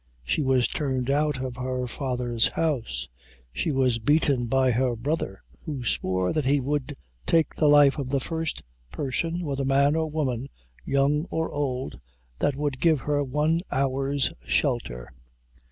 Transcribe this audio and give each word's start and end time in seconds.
She 0.23 0.41
was 0.41 0.67
turned 0.67 1.11
out 1.11 1.43
of 1.43 1.57
her 1.57 1.85
father's 1.85 2.47
house 2.47 3.07
she 3.53 3.71
was 3.71 3.99
beaten 3.99 4.47
by 4.47 4.71
her 4.71 4.95
brother 4.95 5.43
who 5.63 5.83
swore 5.83 6.33
that 6.33 6.43
he 6.45 6.59
would 6.59 6.95
take 7.27 7.53
the 7.53 7.67
life 7.67 7.99
of 7.99 8.09
the 8.09 8.19
first 8.19 8.63
person, 8.89 9.45
whether 9.45 9.63
man 9.63 9.95
or 9.95 10.09
woman, 10.09 10.49
young 10.85 11.25
or 11.29 11.53
ould, 11.53 12.01
that 12.39 12.55
would 12.55 12.81
give 12.81 13.01
her 13.01 13.23
one 13.23 13.61
hour's 13.71 14.33
shelter. 14.47 15.13